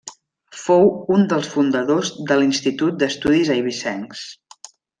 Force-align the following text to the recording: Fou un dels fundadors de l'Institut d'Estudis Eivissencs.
Fou 0.59 0.87
un 1.15 1.25
dels 1.33 1.49
fundadors 1.57 2.11
de 2.31 2.39
l'Institut 2.41 2.99
d'Estudis 3.05 3.53
Eivissencs. 3.59 4.27